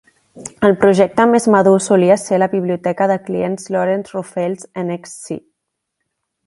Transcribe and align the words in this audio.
El 0.69 0.71
projecte 0.83 1.25
més 1.33 1.45
madur 1.55 1.75
solia 1.89 2.17
ser 2.23 2.39
la 2.43 2.49
biblioteca 2.55 3.09
de 3.13 3.19
clients 3.29 3.69
Lawrence 3.77 4.17
Roufail's 4.19 4.69
"nxc". 4.89 5.41